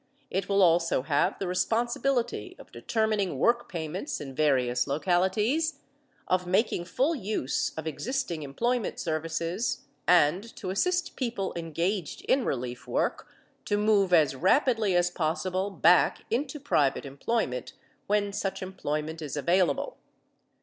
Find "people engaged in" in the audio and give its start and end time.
11.15-12.45